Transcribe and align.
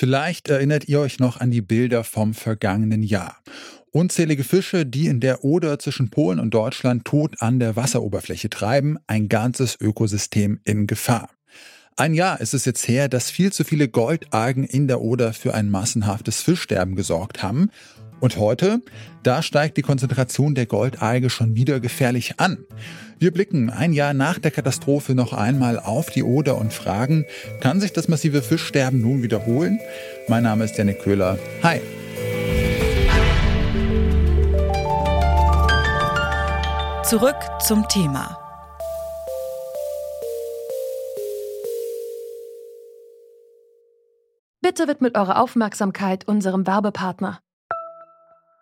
Vielleicht 0.00 0.48
erinnert 0.48 0.88
ihr 0.88 0.98
euch 0.98 1.18
noch 1.18 1.40
an 1.40 1.50
die 1.50 1.60
Bilder 1.60 2.04
vom 2.04 2.32
vergangenen 2.32 3.02
Jahr. 3.02 3.36
Unzählige 3.90 4.44
Fische, 4.44 4.86
die 4.86 5.08
in 5.08 5.20
der 5.20 5.44
Oder 5.44 5.78
zwischen 5.78 6.08
Polen 6.08 6.40
und 6.40 6.54
Deutschland 6.54 7.04
tot 7.04 7.42
an 7.42 7.60
der 7.60 7.76
Wasseroberfläche 7.76 8.48
treiben, 8.48 8.96
ein 9.06 9.28
ganzes 9.28 9.78
Ökosystem 9.78 10.58
in 10.64 10.86
Gefahr. 10.86 11.28
Ein 11.98 12.14
Jahr 12.14 12.40
ist 12.40 12.54
es 12.54 12.64
jetzt 12.64 12.88
her, 12.88 13.10
dass 13.10 13.30
viel 13.30 13.52
zu 13.52 13.62
viele 13.62 13.88
Goldalgen 13.88 14.64
in 14.64 14.88
der 14.88 15.02
Oder 15.02 15.34
für 15.34 15.52
ein 15.52 15.68
massenhaftes 15.68 16.40
Fischsterben 16.40 16.96
gesorgt 16.96 17.42
haben. 17.42 17.68
Und 18.20 18.36
heute, 18.36 18.82
da 19.22 19.42
steigt 19.42 19.76
die 19.78 19.82
Konzentration 19.82 20.54
der 20.54 20.66
Goldalge 20.66 21.30
schon 21.30 21.56
wieder 21.56 21.80
gefährlich 21.80 22.34
an. 22.38 22.58
Wir 23.18 23.32
blicken 23.32 23.70
ein 23.70 23.92
Jahr 23.92 24.14
nach 24.14 24.38
der 24.38 24.50
Katastrophe 24.50 25.14
noch 25.14 25.32
einmal 25.32 25.78
auf 25.78 26.10
die 26.10 26.22
Oder 26.22 26.58
und 26.58 26.72
fragen, 26.72 27.24
kann 27.60 27.80
sich 27.80 27.92
das 27.92 28.08
massive 28.08 28.42
Fischsterben 28.42 29.00
nun 29.00 29.22
wiederholen? 29.22 29.80
Mein 30.28 30.42
Name 30.42 30.64
ist 30.64 30.76
Janik 30.76 31.00
Köhler. 31.00 31.38
Hi. 31.62 31.80
Zurück 37.04 37.36
zum 37.66 37.88
Thema. 37.88 38.38
Bitte 44.60 44.86
widmet 44.86 45.16
eure 45.16 45.36
Aufmerksamkeit 45.36 46.28
unserem 46.28 46.66
Werbepartner. 46.66 47.40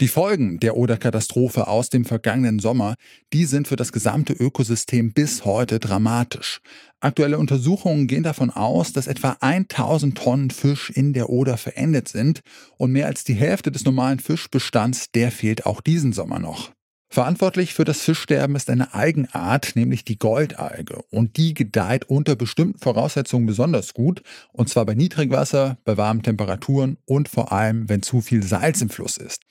Die 0.00 0.08
Folgen 0.08 0.58
der 0.60 0.78
Oder-Katastrophe 0.78 1.68
aus 1.68 1.90
dem 1.90 2.06
vergangenen 2.06 2.58
Sommer, 2.58 2.94
die 3.34 3.44
sind 3.44 3.68
für 3.68 3.76
das 3.76 3.92
gesamte 3.92 4.32
Ökosystem 4.32 5.12
bis 5.12 5.44
heute 5.44 5.78
dramatisch. 5.78 6.62
Aktuelle 7.00 7.36
Untersuchungen 7.36 8.06
gehen 8.06 8.22
davon 8.22 8.48
aus, 8.48 8.94
dass 8.94 9.06
etwa 9.06 9.36
1000 9.40 10.16
Tonnen 10.16 10.50
Fisch 10.50 10.88
in 10.88 11.12
der 11.12 11.28
Oder 11.28 11.58
verendet 11.58 12.08
sind 12.08 12.40
und 12.78 12.92
mehr 12.92 13.08
als 13.08 13.24
die 13.24 13.34
Hälfte 13.34 13.70
des 13.70 13.84
normalen 13.84 14.20
Fischbestands, 14.20 15.10
der 15.14 15.30
fehlt 15.30 15.66
auch 15.66 15.82
diesen 15.82 16.14
Sommer 16.14 16.38
noch. 16.38 16.72
Verantwortlich 17.12 17.74
für 17.74 17.84
das 17.84 18.02
Fischsterben 18.02 18.54
ist 18.54 18.70
eine 18.70 18.94
Algenart, 18.94 19.72
nämlich 19.74 20.04
die 20.04 20.16
Goldalge. 20.16 21.02
Und 21.10 21.36
die 21.36 21.54
gedeiht 21.54 22.04
unter 22.04 22.36
bestimmten 22.36 22.78
Voraussetzungen 22.78 23.46
besonders 23.46 23.94
gut. 23.94 24.22
Und 24.52 24.68
zwar 24.68 24.86
bei 24.86 24.94
Niedrigwasser, 24.94 25.76
bei 25.84 25.96
warmen 25.96 26.22
Temperaturen 26.22 26.98
und 27.06 27.28
vor 27.28 27.50
allem, 27.50 27.88
wenn 27.88 28.02
zu 28.02 28.20
viel 28.20 28.44
Salz 28.44 28.80
im 28.80 28.90
Fluss 28.90 29.16
ist. 29.16 29.42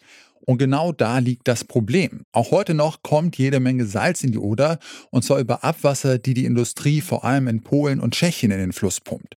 Und 0.50 0.58
genau 0.58 0.92
da 0.92 1.19
liegt 1.19 1.47
das 1.47 1.64
Problem. 1.64 2.25
Auch 2.31 2.50
heute 2.50 2.73
noch 2.73 3.03
kommt 3.03 3.38
jede 3.38 3.59
Menge 3.59 3.86
Salz 3.86 4.23
in 4.23 4.31
die 4.31 4.39
Oder, 4.39 4.80
und 5.11 5.23
zwar 5.23 5.38
über 5.38 5.64
Abwasser, 5.64 6.17
die 6.17 6.33
die 6.33 6.45
Industrie 6.45 7.02
vor 7.02 7.23
allem 7.23 7.47
in 7.47 7.61
Polen 7.61 8.00
und 8.00 8.16
Tschechien 8.16 8.50
in 8.50 8.58
den 8.58 8.72
Fluss 8.73 9.00
pumpt. 9.00 9.36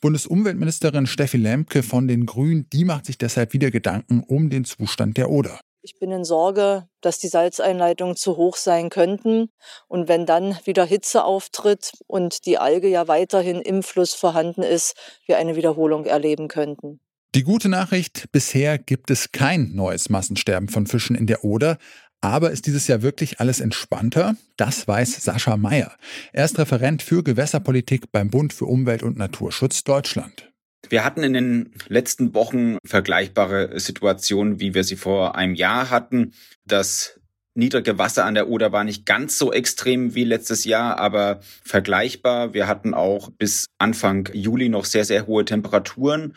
Bundesumweltministerin 0.00 1.06
Steffi 1.06 1.36
Lemke 1.36 1.84
von 1.84 2.08
den 2.08 2.26
Grünen, 2.26 2.68
die 2.72 2.84
macht 2.84 3.06
sich 3.06 3.18
deshalb 3.18 3.52
wieder 3.52 3.70
Gedanken 3.70 4.24
um 4.26 4.50
den 4.50 4.64
Zustand 4.64 5.16
der 5.16 5.30
Oder. 5.30 5.60
Ich 5.80 5.96
bin 6.00 6.10
in 6.10 6.24
Sorge, 6.24 6.88
dass 7.02 7.20
die 7.20 7.28
Salzeinleitungen 7.28 8.16
zu 8.16 8.36
hoch 8.36 8.56
sein 8.56 8.90
könnten. 8.90 9.50
Und 9.86 10.08
wenn 10.08 10.26
dann 10.26 10.58
wieder 10.64 10.84
Hitze 10.84 11.22
auftritt 11.22 11.92
und 12.08 12.46
die 12.46 12.58
Alge 12.58 12.88
ja 12.88 13.06
weiterhin 13.06 13.60
im 13.60 13.84
Fluss 13.84 14.12
vorhanden 14.12 14.64
ist, 14.64 14.96
wir 15.24 15.38
eine 15.38 15.54
Wiederholung 15.54 16.04
erleben 16.04 16.48
könnten. 16.48 16.98
Die 17.34 17.42
gute 17.42 17.68
Nachricht, 17.68 18.32
bisher 18.32 18.78
gibt 18.78 19.10
es 19.10 19.32
kein 19.32 19.74
neues 19.74 20.08
Massensterben 20.08 20.70
von 20.70 20.86
Fischen 20.86 21.14
in 21.14 21.26
der 21.26 21.44
Oder. 21.44 21.76
Aber 22.22 22.50
ist 22.50 22.66
dieses 22.66 22.88
Jahr 22.88 23.02
wirklich 23.02 23.38
alles 23.38 23.60
entspannter? 23.60 24.34
Das 24.56 24.88
weiß 24.88 25.22
Sascha 25.22 25.58
Mayer. 25.58 25.94
Er 26.32 26.46
ist 26.46 26.58
Referent 26.58 27.02
für 27.02 27.22
Gewässerpolitik 27.22 28.10
beim 28.12 28.30
Bund 28.30 28.54
für 28.54 28.64
Umwelt 28.64 29.02
und 29.02 29.18
Naturschutz 29.18 29.84
Deutschland. 29.84 30.50
Wir 30.88 31.04
hatten 31.04 31.22
in 31.22 31.34
den 31.34 31.74
letzten 31.88 32.32
Wochen 32.32 32.78
vergleichbare 32.82 33.78
Situationen, 33.78 34.58
wie 34.58 34.72
wir 34.72 34.82
sie 34.82 34.96
vor 34.96 35.34
einem 35.34 35.54
Jahr 35.54 35.90
hatten. 35.90 36.32
Das 36.64 37.20
niedrige 37.54 37.98
Wasser 37.98 38.24
an 38.24 38.36
der 38.36 38.48
Oder 38.48 38.72
war 38.72 38.84
nicht 38.84 39.04
ganz 39.04 39.36
so 39.36 39.52
extrem 39.52 40.14
wie 40.14 40.24
letztes 40.24 40.64
Jahr, 40.64 40.98
aber 40.98 41.40
vergleichbar. 41.62 42.54
Wir 42.54 42.66
hatten 42.68 42.94
auch 42.94 43.30
bis 43.30 43.66
Anfang 43.76 44.30
Juli 44.32 44.70
noch 44.70 44.86
sehr, 44.86 45.04
sehr 45.04 45.26
hohe 45.26 45.44
Temperaturen. 45.44 46.34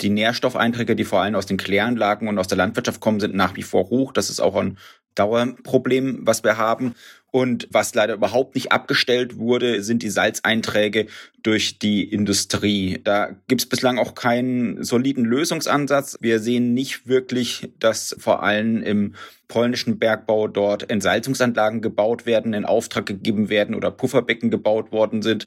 Die 0.00 0.10
Nährstoffeinträge, 0.10 0.96
die 0.96 1.04
vor 1.04 1.20
allem 1.20 1.36
aus 1.36 1.46
den 1.46 1.56
Kläranlagen 1.56 2.28
und 2.28 2.38
aus 2.38 2.48
der 2.48 2.58
Landwirtschaft 2.58 3.00
kommen, 3.00 3.20
sind 3.20 3.34
nach 3.34 3.54
wie 3.56 3.62
vor 3.62 3.90
hoch. 3.90 4.12
Das 4.12 4.28
ist 4.28 4.40
auch 4.40 4.56
ein 4.56 4.78
Dauerproblem, 5.14 6.20
was 6.22 6.42
wir 6.42 6.56
haben. 6.56 6.94
Und 7.30 7.68
was 7.72 7.94
leider 7.94 8.14
überhaupt 8.14 8.54
nicht 8.54 8.70
abgestellt 8.70 9.38
wurde, 9.38 9.82
sind 9.82 10.02
die 10.02 10.10
Salzeinträge 10.10 11.06
durch 11.42 11.78
die 11.80 12.04
Industrie. 12.04 13.00
Da 13.02 13.36
gibt 13.48 13.60
es 13.60 13.68
bislang 13.68 13.98
auch 13.98 14.14
keinen 14.14 14.84
soliden 14.84 15.24
Lösungsansatz. 15.24 16.16
Wir 16.20 16.38
sehen 16.38 16.74
nicht 16.74 17.08
wirklich, 17.08 17.72
dass 17.78 18.14
vor 18.18 18.44
allem 18.44 18.82
im 18.82 19.14
polnischen 19.48 19.98
Bergbau 19.98 20.46
dort 20.46 20.88
Entsalzungsanlagen 20.90 21.80
gebaut 21.80 22.24
werden, 22.24 22.54
in 22.54 22.64
Auftrag 22.64 23.06
gegeben 23.06 23.48
werden 23.48 23.74
oder 23.74 23.90
Pufferbecken 23.90 24.50
gebaut 24.50 24.92
worden 24.92 25.22
sind. 25.22 25.46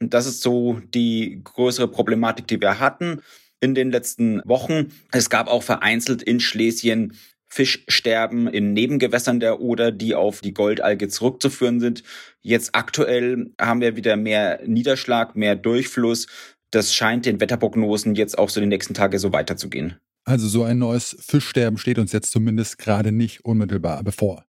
Das 0.00 0.26
ist 0.26 0.42
so 0.42 0.80
die 0.94 1.42
größere 1.44 1.88
Problematik, 1.88 2.48
die 2.48 2.60
wir 2.60 2.80
hatten 2.80 3.20
in 3.60 3.74
den 3.74 3.90
letzten 3.90 4.40
Wochen. 4.44 4.88
Es 5.12 5.30
gab 5.30 5.48
auch 5.48 5.62
vereinzelt 5.62 6.22
in 6.22 6.40
Schlesien 6.40 7.14
Fischsterben 7.52 8.46
in 8.46 8.72
Nebengewässern 8.72 9.40
der 9.40 9.60
Oder, 9.60 9.90
die 9.90 10.14
auf 10.14 10.40
die 10.40 10.54
Goldalge 10.54 11.08
zurückzuführen 11.08 11.80
sind. 11.80 12.04
Jetzt 12.40 12.74
aktuell 12.74 13.50
haben 13.60 13.80
wir 13.80 13.96
wieder 13.96 14.16
mehr 14.16 14.60
Niederschlag, 14.64 15.34
mehr 15.34 15.56
Durchfluss. 15.56 16.28
Das 16.70 16.94
scheint 16.94 17.26
den 17.26 17.40
Wetterprognosen 17.40 18.14
jetzt 18.14 18.38
auch 18.38 18.48
so 18.48 18.60
die 18.60 18.68
nächsten 18.68 18.94
Tage 18.94 19.18
so 19.18 19.32
weiterzugehen. 19.32 19.96
Also 20.24 20.46
so 20.46 20.62
ein 20.62 20.78
neues 20.78 21.16
Fischsterben 21.18 21.76
steht 21.76 21.98
uns 21.98 22.12
jetzt 22.12 22.30
zumindest 22.30 22.78
gerade 22.78 23.10
nicht 23.10 23.44
unmittelbar 23.44 24.04
bevor. 24.04 24.44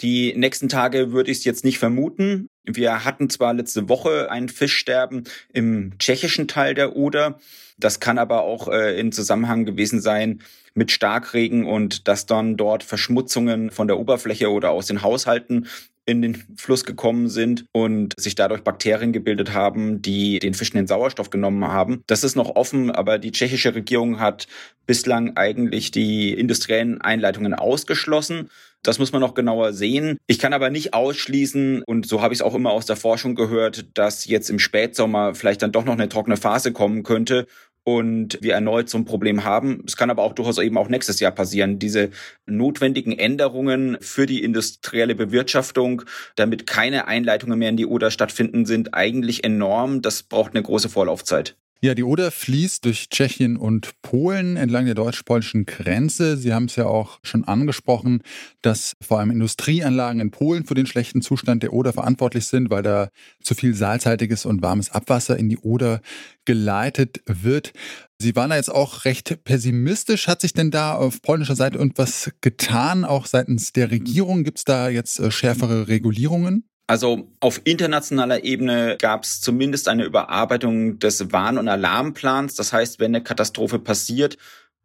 Die 0.00 0.34
nächsten 0.36 0.68
Tage 0.68 1.12
würde 1.12 1.30
ich 1.30 1.38
es 1.38 1.44
jetzt 1.44 1.64
nicht 1.64 1.78
vermuten. 1.78 2.48
Wir 2.64 3.04
hatten 3.04 3.28
zwar 3.28 3.54
letzte 3.54 3.88
Woche 3.88 4.30
ein 4.30 4.48
Fischsterben 4.48 5.24
im 5.52 5.98
tschechischen 5.98 6.46
Teil 6.46 6.74
der 6.74 6.96
Oder. 6.96 7.38
Das 7.78 7.98
kann 7.98 8.18
aber 8.18 8.42
auch 8.42 8.68
äh, 8.68 8.98
in 8.98 9.10
Zusammenhang 9.10 9.64
gewesen 9.64 10.00
sein 10.00 10.40
mit 10.74 10.90
Starkregen 10.90 11.66
und 11.66 12.06
dass 12.08 12.26
dann 12.26 12.56
dort 12.56 12.84
Verschmutzungen 12.84 13.70
von 13.70 13.88
der 13.88 13.98
Oberfläche 13.98 14.50
oder 14.50 14.70
aus 14.70 14.86
den 14.86 15.02
Haushalten 15.02 15.66
in 16.04 16.20
den 16.20 16.34
Fluss 16.56 16.84
gekommen 16.84 17.28
sind 17.28 17.64
und 17.72 18.14
sich 18.18 18.34
dadurch 18.34 18.62
Bakterien 18.62 19.12
gebildet 19.12 19.52
haben, 19.52 20.02
die 20.02 20.40
den 20.40 20.54
Fischen 20.54 20.76
den 20.76 20.88
Sauerstoff 20.88 21.30
genommen 21.30 21.64
haben. 21.68 22.02
Das 22.08 22.24
ist 22.24 22.34
noch 22.34 22.56
offen, 22.56 22.90
aber 22.90 23.18
die 23.18 23.30
tschechische 23.30 23.74
Regierung 23.74 24.18
hat 24.18 24.48
bislang 24.86 25.36
eigentlich 25.36 25.92
die 25.92 26.34
industriellen 26.34 27.00
Einleitungen 27.00 27.54
ausgeschlossen. 27.54 28.50
Das 28.82 28.98
muss 28.98 29.12
man 29.12 29.20
noch 29.20 29.34
genauer 29.34 29.72
sehen. 29.72 30.18
Ich 30.26 30.40
kann 30.40 30.52
aber 30.52 30.70
nicht 30.70 30.92
ausschließen, 30.92 31.84
und 31.84 32.08
so 32.08 32.20
habe 32.20 32.34
ich 32.34 32.40
es 32.40 32.42
auch 32.42 32.51
immer 32.54 32.70
aus 32.70 32.86
der 32.86 32.96
Forschung 32.96 33.34
gehört, 33.34 33.86
dass 33.98 34.26
jetzt 34.26 34.50
im 34.50 34.58
Spätsommer 34.58 35.34
vielleicht 35.34 35.62
dann 35.62 35.72
doch 35.72 35.84
noch 35.84 35.94
eine 35.94 36.08
trockene 36.08 36.36
Phase 36.36 36.72
kommen 36.72 37.02
könnte 37.02 37.46
und 37.84 38.38
wir 38.40 38.54
erneut 38.54 38.88
so 38.88 38.98
ein 38.98 39.04
Problem 39.04 39.44
haben. 39.44 39.82
Es 39.86 39.96
kann 39.96 40.10
aber 40.10 40.22
auch 40.22 40.34
durchaus 40.34 40.58
eben 40.58 40.78
auch 40.78 40.88
nächstes 40.88 41.20
Jahr 41.20 41.32
passieren. 41.32 41.78
Diese 41.78 42.10
notwendigen 42.46 43.12
Änderungen 43.18 43.98
für 44.00 44.26
die 44.26 44.42
industrielle 44.42 45.14
Bewirtschaftung, 45.14 46.02
damit 46.36 46.66
keine 46.66 47.08
Einleitungen 47.08 47.58
mehr 47.58 47.70
in 47.70 47.76
die 47.76 47.86
Oder 47.86 48.10
stattfinden, 48.10 48.66
sind 48.66 48.94
eigentlich 48.94 49.44
enorm. 49.44 50.02
Das 50.02 50.22
braucht 50.22 50.54
eine 50.54 50.62
große 50.62 50.88
Vorlaufzeit. 50.88 51.56
Ja, 51.84 51.96
die 51.96 52.04
Oder 52.04 52.30
fließt 52.30 52.84
durch 52.84 53.08
Tschechien 53.08 53.56
und 53.56 54.00
Polen 54.02 54.56
entlang 54.56 54.84
der 54.84 54.94
deutsch-polnischen 54.94 55.66
Grenze. 55.66 56.36
Sie 56.36 56.54
haben 56.54 56.66
es 56.66 56.76
ja 56.76 56.86
auch 56.86 57.18
schon 57.24 57.42
angesprochen, 57.42 58.22
dass 58.60 58.94
vor 59.02 59.18
allem 59.18 59.32
Industrieanlagen 59.32 60.20
in 60.20 60.30
Polen 60.30 60.64
für 60.64 60.74
den 60.74 60.86
schlechten 60.86 61.22
Zustand 61.22 61.64
der 61.64 61.72
Oder 61.72 61.92
verantwortlich 61.92 62.46
sind, 62.46 62.70
weil 62.70 62.84
da 62.84 63.08
zu 63.42 63.56
viel 63.56 63.74
salzhaltiges 63.74 64.46
und 64.46 64.62
warmes 64.62 64.90
Abwasser 64.90 65.36
in 65.36 65.48
die 65.48 65.58
Oder 65.58 66.02
geleitet 66.44 67.20
wird. 67.26 67.72
Sie 68.16 68.36
waren 68.36 68.50
da 68.50 68.56
jetzt 68.56 68.70
auch 68.70 69.04
recht 69.04 69.42
pessimistisch. 69.42 70.28
Hat 70.28 70.40
sich 70.40 70.52
denn 70.52 70.70
da 70.70 70.94
auf 70.94 71.20
polnischer 71.20 71.56
Seite 71.56 71.78
irgendwas 71.78 72.30
getan? 72.42 73.04
Auch 73.04 73.26
seitens 73.26 73.72
der 73.72 73.90
Regierung 73.90 74.44
gibt 74.44 74.58
es 74.58 74.64
da 74.64 74.88
jetzt 74.88 75.18
äh, 75.18 75.32
schärfere 75.32 75.88
Regulierungen? 75.88 76.62
Also 76.86 77.28
auf 77.40 77.60
internationaler 77.64 78.44
Ebene 78.44 78.96
gab 79.00 79.24
es 79.24 79.40
zumindest 79.40 79.88
eine 79.88 80.04
Überarbeitung 80.04 80.98
des 80.98 81.32
Warn- 81.32 81.58
und 81.58 81.68
Alarmplans. 81.68 82.54
Das 82.54 82.72
heißt, 82.72 83.00
wenn 83.00 83.14
eine 83.14 83.24
Katastrophe 83.24 83.78
passiert, 83.78 84.36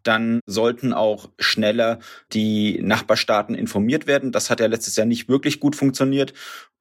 dann 0.04 0.40
sollten 0.46 0.94
auch 0.94 1.30
schneller 1.38 2.00
die 2.32 2.80
Nachbarstaaten 2.82 3.56
informiert 3.56 4.08
werden. 4.08 4.32
Das 4.32 4.50
hat 4.50 4.60
ja 4.60 4.68
letztes 4.68 4.96
Jahr 4.96 5.06
nicht 5.06 5.28
wirklich 5.28 5.60
gut 5.60 5.76
funktioniert. 5.76 6.34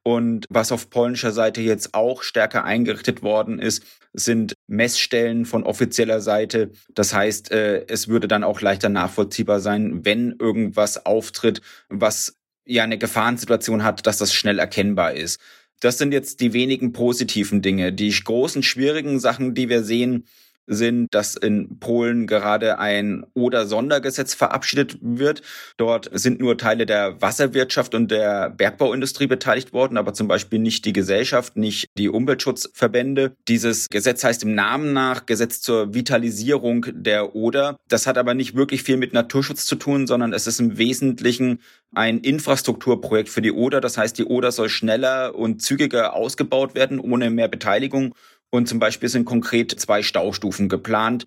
Und 0.04 0.46
was 0.48 0.70
auf 0.70 0.88
polnischer 0.90 1.32
Seite 1.32 1.60
jetzt 1.60 1.92
auch 1.92 2.22
stärker 2.22 2.62
eingerichtet 2.62 3.22
worden 3.22 3.58
ist, 3.58 3.82
sind 4.12 4.54
Messstellen 4.68 5.44
von 5.44 5.64
offizieller 5.64 6.20
Seite. 6.20 6.70
Das 6.94 7.12
heißt, 7.12 7.50
äh, 7.50 7.84
es 7.88 8.06
würde 8.06 8.28
dann 8.28 8.44
auch 8.44 8.60
leichter 8.60 8.88
nachvollziehbar 8.88 9.58
sein, 9.58 10.04
wenn 10.04 10.36
irgendwas 10.38 11.04
auftritt, 11.04 11.60
was 11.88 12.36
ja 12.66 12.84
eine 12.84 12.98
Gefahrensituation 12.98 13.82
hat, 13.82 14.06
dass 14.06 14.18
das 14.18 14.34
schnell 14.34 14.58
erkennbar 14.58 15.14
ist. 15.14 15.40
Das 15.80 15.98
sind 15.98 16.12
jetzt 16.12 16.40
die 16.40 16.52
wenigen 16.52 16.92
positiven 16.92 17.62
Dinge. 17.62 17.92
Die 17.92 18.10
großen, 18.10 18.62
schwierigen 18.62 19.20
Sachen, 19.20 19.54
die 19.54 19.68
wir 19.68 19.82
sehen, 19.82 20.26
sind, 20.66 21.14
dass 21.14 21.36
in 21.36 21.78
Polen 21.78 22.26
gerade 22.26 22.78
ein 22.78 23.24
Oder-Sondergesetz 23.34 24.34
verabschiedet 24.34 24.98
wird. 25.00 25.42
Dort 25.76 26.10
sind 26.12 26.40
nur 26.40 26.58
Teile 26.58 26.86
der 26.86 27.20
Wasserwirtschaft 27.20 27.94
und 27.94 28.10
der 28.10 28.50
Bergbauindustrie 28.50 29.26
beteiligt 29.26 29.72
worden, 29.72 29.96
aber 29.96 30.14
zum 30.14 30.28
Beispiel 30.28 30.58
nicht 30.58 30.84
die 30.84 30.92
Gesellschaft, 30.92 31.56
nicht 31.56 31.88
die 31.96 32.08
Umweltschutzverbände. 32.08 33.36
Dieses 33.48 33.88
Gesetz 33.88 34.24
heißt 34.24 34.42
im 34.42 34.54
Namen 34.54 34.92
nach 34.92 35.26
Gesetz 35.26 35.60
zur 35.60 35.94
Vitalisierung 35.94 36.86
der 36.90 37.34
Oder. 37.34 37.76
Das 37.88 38.06
hat 38.06 38.18
aber 38.18 38.34
nicht 38.34 38.56
wirklich 38.56 38.82
viel 38.82 38.96
mit 38.96 39.12
Naturschutz 39.12 39.66
zu 39.66 39.76
tun, 39.76 40.06
sondern 40.06 40.32
es 40.32 40.46
ist 40.46 40.60
im 40.60 40.78
Wesentlichen 40.78 41.60
ein 41.94 42.18
Infrastrukturprojekt 42.18 43.28
für 43.28 43.42
die 43.42 43.52
Oder. 43.52 43.80
Das 43.80 43.96
heißt, 43.96 44.18
die 44.18 44.24
Oder 44.24 44.52
soll 44.52 44.68
schneller 44.68 45.34
und 45.34 45.62
zügiger 45.62 46.14
ausgebaut 46.14 46.74
werden, 46.74 47.00
ohne 47.00 47.30
mehr 47.30 47.48
Beteiligung. 47.48 48.14
Und 48.50 48.68
zum 48.68 48.78
Beispiel 48.78 49.08
sind 49.08 49.24
konkret 49.24 49.72
zwei 49.78 50.02
Staustufen 50.02 50.68
geplant. 50.68 51.26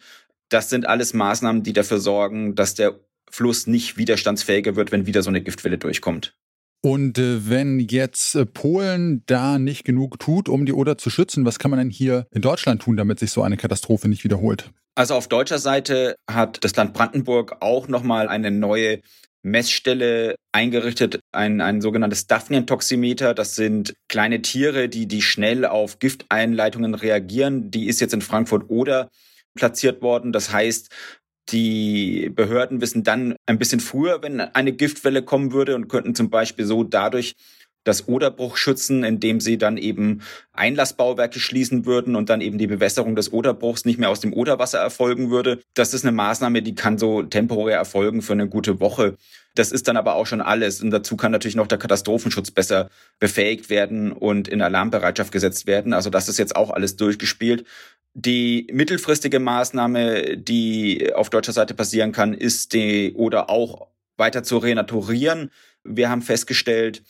Das 0.50 0.70
sind 0.70 0.88
alles 0.88 1.14
Maßnahmen, 1.14 1.64
die 1.64 1.74
dafür 1.74 2.00
sorgen, 2.00 2.56
dass 2.56 2.74
der 2.74 3.00
Fluss 3.30 3.68
nicht 3.68 3.98
widerstandsfähiger 3.98 4.76
wird, 4.76 4.92
wenn 4.92 5.06
wieder 5.06 5.22
so 5.22 5.30
eine 5.30 5.42
Giftwelle 5.42 5.78
durchkommt. 5.78 6.34
Und 6.82 7.18
äh, 7.18 7.50
wenn 7.50 7.80
jetzt 7.80 8.36
äh, 8.36 8.46
Polen 8.46 9.24
da 9.26 9.60
nicht 9.60 9.84
genug 9.84 10.20
tut, 10.20 10.48
um 10.48 10.66
die 10.66 10.74
Oder 10.74 10.98
zu 10.98 11.10
schützen, 11.10 11.46
was 11.46 11.60
kann 11.60 11.72
man 11.72 11.78
denn 11.78 11.90
hier 11.90 12.28
in 12.32 12.42
Deutschland 12.42 12.82
tun, 12.82 12.96
damit 12.96 13.20
sich 13.20 13.32
so 13.32 13.42
eine 13.44 13.58
Katastrophe 13.58 14.08
nicht 14.08 14.24
wiederholt? 14.24 14.72
Also 14.96 15.16
auf 15.16 15.28
deutscher 15.28 15.60
Seite 15.60 16.16
hat 16.30 16.64
das 16.64 16.76
Land 16.76 16.94
Brandenburg 16.94 17.58
auch 17.62 17.88
nochmal 17.88 18.28
eine 18.28 18.52
neue 18.52 19.02
Messstelle 19.42 20.36
eingerichtet, 20.52 21.20
ein, 21.32 21.62
ein 21.62 21.82
sogenanntes 21.82 22.28
Daphnientoximeter. 22.28 23.34
Das 23.34 23.56
sind 23.56 23.94
kleine 24.08 24.42
Tiere, 24.42 24.90
die, 24.90 25.08
die 25.08 25.22
schnell 25.22 25.66
auf 25.66 26.00
Gifteinleitungen 26.00 26.94
reagieren. 26.94 27.72
Die 27.72 27.88
ist 27.88 28.02
jetzt 28.02 28.14
in 28.14 28.22
Frankfurt 28.22 28.70
oder 28.70 29.10
platziert 29.56 30.02
worden. 30.02 30.32
Das 30.32 30.52
heißt, 30.52 30.90
die 31.50 32.30
Behörden 32.30 32.82
wissen 32.82 33.04
dann 33.04 33.36
ein 33.46 33.58
bisschen 33.58 33.80
früher, 33.80 34.22
wenn 34.22 34.40
eine 34.40 34.74
Giftwelle 34.74 35.24
kommen 35.24 35.52
würde 35.52 35.76
und 35.76 35.88
könnten 35.88 36.16
zum 36.16 36.30
Beispiel 36.30 36.66
so 36.66 36.84
dadurch 36.84 37.36
das 37.90 38.08
Oderbruch 38.08 38.56
schützen, 38.56 39.04
indem 39.04 39.42
sie 39.42 39.58
dann 39.58 39.78
eben 39.78 40.22
Einlassbauwerke 40.54 41.40
schließen 41.40 41.86
würden 41.86 42.16
und 42.16 42.30
dann 42.30 42.40
eben 42.40 42.58
die 42.58 42.68
Bewässerung 42.68 43.16
des 43.16 43.34
Oderbruchs 43.34 43.84
nicht 43.84 44.00
mehr 44.00 44.10
aus 44.10 44.20
dem 44.20 44.32
Oderwasser 44.32 44.80
erfolgen 44.80 45.30
würde. 45.30 45.60
Das 45.74 45.94
ist 45.94 46.06
eine 46.06 46.12
Maßnahme, 46.14 46.62
die 46.62 46.76
kann 46.76 46.98
so 46.98 47.24
temporär 47.24 47.78
erfolgen 47.78 48.22
für 48.22 48.34
eine 48.34 48.48
gute 48.48 48.80
Woche. 48.80 49.18
Das 49.56 49.72
ist 49.72 49.88
dann 49.88 49.98
aber 49.98 50.16
auch 50.16 50.28
schon 50.28 50.42
alles. 50.42 50.82
Und 50.82 50.92
dazu 50.92 51.18
kann 51.18 51.32
natürlich 51.32 51.56
noch 51.56 51.68
der 51.68 51.80
Katastrophenschutz 51.80 52.52
besser 52.52 52.90
befähigt 53.20 53.70
werden 53.70 54.12
und 54.12 54.48
in 54.48 54.62
Alarmbereitschaft 54.62 55.32
gesetzt 55.32 55.68
werden. 55.68 55.94
Also 55.94 56.10
das 56.10 56.30
ist 56.30 56.38
jetzt 56.38 56.56
auch 56.56 56.70
alles 56.70 56.96
durchgespielt. 56.96 57.66
Die 58.14 58.68
mittelfristige 58.72 59.40
Maßnahme, 59.40 60.38
die 60.38 61.14
auf 61.14 61.30
deutscher 61.30 61.54
Seite 61.54 61.74
passieren 61.74 62.12
kann, 62.12 62.34
ist 62.34 62.74
die 62.74 63.14
oder 63.16 63.50
auch 63.50 63.88
weiter 64.18 64.44
zu 64.44 64.58
renaturieren. 64.58 65.52
Wir 65.84 66.10
haben 66.10 66.22
festgestellt, 66.22 67.04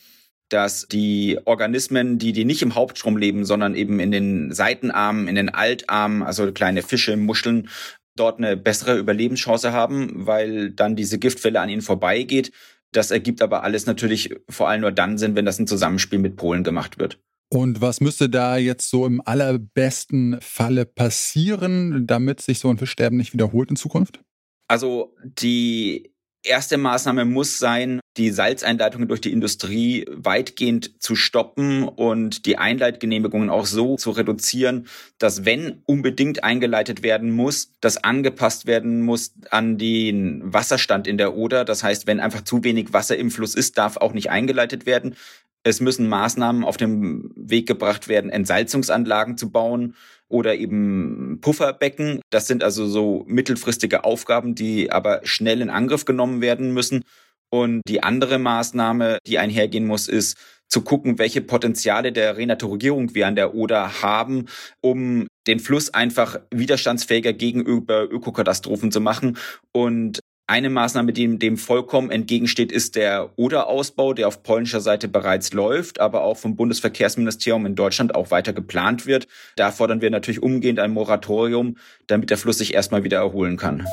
dass 0.49 0.87
die 0.87 1.39
Organismen, 1.45 2.17
die, 2.17 2.33
die 2.33 2.45
nicht 2.45 2.61
im 2.61 2.75
Hauptstrom 2.75 3.17
leben, 3.17 3.45
sondern 3.45 3.75
eben 3.75 3.99
in 3.99 4.11
den 4.11 4.51
Seitenarmen, 4.51 5.27
in 5.27 5.35
den 5.35 5.49
Altarmen, 5.49 6.23
also 6.23 6.51
kleine 6.51 6.81
Fische, 6.81 7.15
Muscheln, 7.17 7.69
dort 8.15 8.39
eine 8.39 8.57
bessere 8.57 8.97
Überlebenschance 8.97 9.71
haben, 9.71 10.25
weil 10.27 10.71
dann 10.71 10.95
diese 10.95 11.19
Giftwelle 11.19 11.61
an 11.61 11.69
ihnen 11.69 11.81
vorbeigeht. 11.81 12.51
Das 12.91 13.11
ergibt 13.11 13.41
aber 13.41 13.63
alles 13.63 13.85
natürlich 13.85 14.35
vor 14.49 14.67
allem 14.67 14.81
nur 14.81 14.91
dann 14.91 15.17
Sinn, 15.17 15.35
wenn 15.35 15.45
das 15.45 15.59
im 15.59 15.67
Zusammenspiel 15.67 16.19
mit 16.19 16.35
Polen 16.35 16.63
gemacht 16.63 16.99
wird. 16.99 17.19
Und 17.51 17.81
was 17.81 17.99
müsste 17.99 18.29
da 18.29 18.57
jetzt 18.57 18.89
so 18.89 19.05
im 19.05 19.21
allerbesten 19.25 20.39
Falle 20.41 20.85
passieren, 20.85 22.05
damit 22.05 22.41
sich 22.41 22.59
so 22.59 22.69
ein 22.69 22.77
Fischsterben 22.77 23.17
nicht 23.17 23.33
wiederholt 23.33 23.71
in 23.71 23.75
Zukunft? 23.75 24.21
Also 24.67 25.15
die 25.23 26.13
erste 26.43 26.77
Maßnahme 26.77 27.25
muss 27.25 27.57
sein, 27.57 27.99
die 28.19 28.31
Salzeinleitungen 28.31 29.07
durch 29.07 29.21
die 29.21 29.31
Industrie 29.31 30.05
weitgehend 30.11 31.01
zu 31.01 31.15
stoppen 31.15 31.87
und 31.87 32.45
die 32.45 32.57
Einleitgenehmigungen 32.57 33.49
auch 33.49 33.65
so 33.65 33.95
zu 33.95 34.11
reduzieren, 34.11 34.87
dass 35.17 35.45
wenn 35.45 35.81
unbedingt 35.85 36.43
eingeleitet 36.43 37.01
werden 37.01 37.31
muss, 37.31 37.73
das 37.79 38.03
angepasst 38.03 38.67
werden 38.67 39.01
muss 39.01 39.33
an 39.51 39.77
den 39.77 40.41
Wasserstand 40.43 41.07
in 41.07 41.17
der 41.17 41.33
Oder. 41.33 41.63
Das 41.63 41.81
heißt, 41.81 42.07
wenn 42.07 42.19
einfach 42.19 42.43
zu 42.43 42.63
wenig 42.65 42.91
Wasser 42.91 43.17
im 43.17 43.31
Fluss 43.31 43.55
ist, 43.55 43.77
darf 43.77 43.95
auch 43.95 44.13
nicht 44.13 44.29
eingeleitet 44.29 44.85
werden. 44.85 45.15
Es 45.63 45.79
müssen 45.79 46.09
Maßnahmen 46.09 46.65
auf 46.65 46.77
den 46.77 47.31
Weg 47.35 47.67
gebracht 47.67 48.09
werden, 48.09 48.29
Entsalzungsanlagen 48.29 49.37
zu 49.37 49.49
bauen 49.49 49.95
oder 50.27 50.55
eben 50.55 51.39
Pufferbecken. 51.41 52.21
Das 52.29 52.47
sind 52.47 52.63
also 52.63 52.85
so 52.85 53.25
mittelfristige 53.27 54.03
Aufgaben, 54.03 54.55
die 54.55 54.91
aber 54.91 55.21
schnell 55.23 55.61
in 55.61 55.69
Angriff 55.69 56.05
genommen 56.05 56.41
werden 56.41 56.73
müssen. 56.73 57.03
Und 57.51 57.81
die 57.87 58.03
andere 58.03 58.37
Maßnahme, 58.39 59.19
die 59.25 59.39
einhergehen 59.39 59.87
muss, 59.87 60.07
ist 60.07 60.37
zu 60.67 60.81
gucken, 60.81 61.17
welche 61.17 61.41
Potenziale 61.41 62.11
der 62.11 62.37
Renaturierung 62.37 63.15
wir 63.15 63.27
an 63.27 63.35
der 63.35 63.55
Oder 63.55 64.03
haben, 64.03 64.45
um 64.81 65.27
den 65.47 65.59
Fluss 65.59 65.93
einfach 65.93 66.39
widerstandsfähiger 66.53 67.33
gegenüber 67.33 68.03
Ökokatastrophen 68.03 68.91
zu 68.91 69.01
machen 69.01 69.37
und 69.71 70.19
eine 70.49 70.71
Maßnahme, 70.71 71.13
die 71.13 71.37
dem 71.37 71.57
vollkommen 71.57 72.09
entgegensteht, 72.09 72.71
ist 72.71 72.95
der 72.95 73.33
Oder-Ausbau, 73.35 74.13
der 74.13 74.27
auf 74.27 74.41
polnischer 74.41 74.81
Seite 74.81 75.07
bereits 75.07 75.53
läuft, 75.53 75.99
aber 75.99 76.23
auch 76.23 76.37
vom 76.37 76.55
Bundesverkehrsministerium 76.55 77.67
in 77.67 77.75
Deutschland 77.75 78.15
auch 78.15 78.31
weiter 78.31 78.51
geplant 78.51 79.05
wird. 79.05 79.27
Da 79.57 79.71
fordern 79.71 80.01
wir 80.01 80.09
natürlich 80.09 80.41
umgehend 80.41 80.79
ein 80.79 80.89
Moratorium, 80.89 81.77
damit 82.07 82.31
der 82.31 82.39
Fluss 82.39 82.57
sich 82.57 82.73
erstmal 82.73 83.03
wieder 83.03 83.19
erholen 83.19 83.57
kann. 83.57 83.85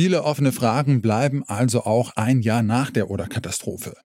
Viele 0.00 0.22
offene 0.22 0.52
Fragen 0.52 1.02
bleiben 1.02 1.42
also 1.48 1.82
auch 1.82 2.12
ein 2.14 2.40
Jahr 2.40 2.62
nach 2.62 2.92
der 2.92 3.10
Oder-Katastrophe. 3.10 3.96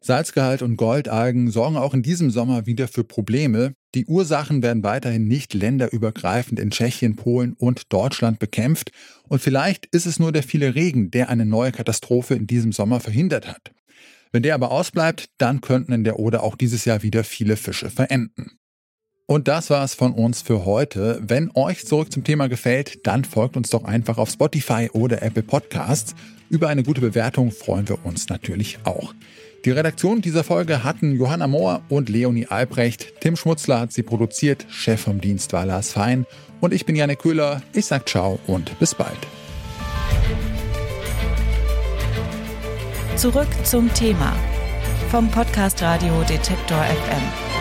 Salzgehalt 0.00 0.62
und 0.62 0.78
Goldalgen 0.78 1.50
sorgen 1.50 1.76
auch 1.76 1.92
in 1.92 2.02
diesem 2.02 2.30
Sommer 2.30 2.64
wieder 2.64 2.88
für 2.88 3.04
Probleme. 3.04 3.74
Die 3.94 4.06
Ursachen 4.06 4.62
werden 4.62 4.82
weiterhin 4.82 5.28
nicht 5.28 5.52
länderübergreifend 5.52 6.58
in 6.58 6.70
Tschechien, 6.70 7.16
Polen 7.16 7.52
und 7.52 7.92
Deutschland 7.92 8.38
bekämpft. 8.38 8.92
Und 9.28 9.42
vielleicht 9.42 9.84
ist 9.84 10.06
es 10.06 10.18
nur 10.18 10.32
der 10.32 10.42
viele 10.42 10.74
Regen, 10.74 11.10
der 11.10 11.28
eine 11.28 11.44
neue 11.44 11.72
Katastrophe 11.72 12.32
in 12.32 12.46
diesem 12.46 12.72
Sommer 12.72 13.00
verhindert 13.00 13.46
hat. 13.46 13.72
Wenn 14.30 14.42
der 14.42 14.54
aber 14.54 14.70
ausbleibt, 14.70 15.26
dann 15.36 15.60
könnten 15.60 15.92
in 15.92 16.04
der 16.04 16.18
Oder 16.18 16.44
auch 16.44 16.56
dieses 16.56 16.86
Jahr 16.86 17.02
wieder 17.02 17.24
viele 17.24 17.58
Fische 17.58 17.90
verenden. 17.90 18.52
Und 19.26 19.48
das 19.48 19.70
war's 19.70 19.94
von 19.94 20.12
uns 20.12 20.42
für 20.42 20.64
heute. 20.64 21.20
Wenn 21.22 21.50
euch 21.54 21.86
zurück 21.86 22.12
zum 22.12 22.24
Thema 22.24 22.48
gefällt, 22.48 23.06
dann 23.06 23.24
folgt 23.24 23.56
uns 23.56 23.70
doch 23.70 23.84
einfach 23.84 24.18
auf 24.18 24.30
Spotify 24.30 24.90
oder 24.92 25.22
Apple 25.22 25.42
Podcasts. 25.42 26.14
Über 26.50 26.68
eine 26.68 26.82
gute 26.82 27.00
Bewertung 27.00 27.50
freuen 27.50 27.88
wir 27.88 28.04
uns 28.04 28.28
natürlich 28.28 28.78
auch. 28.84 29.14
Die 29.64 29.70
Redaktion 29.70 30.20
dieser 30.20 30.42
Folge 30.42 30.82
hatten 30.82 31.16
Johanna 31.16 31.46
Mohr 31.46 31.82
und 31.88 32.08
Leonie 32.08 32.46
Albrecht. 32.48 33.20
Tim 33.20 33.36
Schmutzler 33.36 33.80
hat 33.80 33.92
sie 33.92 34.02
produziert, 34.02 34.66
Chef 34.68 35.00
vom 35.00 35.20
Dienst 35.20 35.52
war 35.52 35.64
Lars 35.64 35.92
Fein. 35.92 36.26
Und 36.60 36.74
ich 36.74 36.84
bin 36.84 36.96
Janik 36.96 37.20
Köhler. 37.20 37.62
Ich 37.72 37.86
sag 37.86 38.08
ciao 38.08 38.40
und 38.46 38.76
bis 38.80 38.94
bald. 38.94 39.18
Zurück 43.16 43.48
zum 43.62 43.92
Thema 43.94 44.34
vom 45.10 45.30
Podcast 45.30 45.80
Radio 45.80 46.22
Detektor 46.22 46.82
FM. 46.82 47.51